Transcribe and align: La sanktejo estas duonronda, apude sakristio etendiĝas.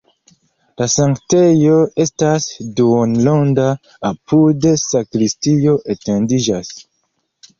La 0.81 0.85
sanktejo 0.91 1.75
estas 2.05 2.47
duonronda, 2.79 3.67
apude 4.09 4.73
sakristio 4.85 5.75
etendiĝas. 5.95 6.73